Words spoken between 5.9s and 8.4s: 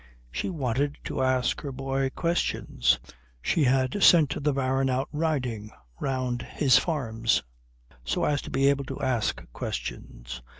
round his farms so